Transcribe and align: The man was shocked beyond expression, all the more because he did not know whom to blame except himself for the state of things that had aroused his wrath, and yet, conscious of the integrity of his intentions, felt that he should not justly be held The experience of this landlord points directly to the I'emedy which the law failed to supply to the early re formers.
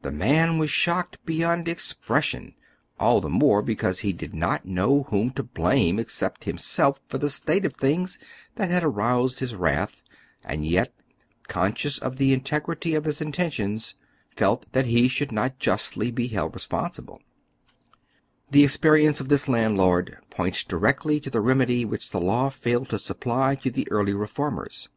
The 0.00 0.10
man 0.10 0.56
was 0.56 0.70
shocked 0.70 1.18
beyond 1.26 1.68
expression, 1.68 2.54
all 2.98 3.20
the 3.20 3.28
more 3.28 3.60
because 3.60 4.00
he 4.00 4.14
did 4.14 4.32
not 4.34 4.64
know 4.64 5.02
whom 5.10 5.28
to 5.32 5.42
blame 5.42 5.98
except 5.98 6.44
himself 6.44 7.02
for 7.06 7.18
the 7.18 7.28
state 7.28 7.66
of 7.66 7.74
things 7.74 8.18
that 8.54 8.70
had 8.70 8.82
aroused 8.82 9.40
his 9.40 9.54
wrath, 9.54 10.02
and 10.42 10.66
yet, 10.66 10.94
conscious 11.48 11.98
of 11.98 12.16
the 12.16 12.32
integrity 12.32 12.94
of 12.94 13.04
his 13.04 13.20
intentions, 13.20 13.94
felt 14.34 14.72
that 14.72 14.86
he 14.86 15.06
should 15.06 15.30
not 15.32 15.58
justly 15.58 16.10
be 16.10 16.28
held 16.28 16.54
The 18.52 18.64
experience 18.64 19.20
of 19.20 19.28
this 19.28 19.48
landlord 19.48 20.16
points 20.30 20.64
directly 20.64 21.20
to 21.20 21.28
the 21.28 21.40
I'emedy 21.42 21.84
which 21.84 22.08
the 22.08 22.22
law 22.22 22.48
failed 22.48 22.88
to 22.88 22.98
supply 22.98 23.54
to 23.56 23.70
the 23.70 23.86
early 23.90 24.14
re 24.14 24.26
formers. 24.28 24.88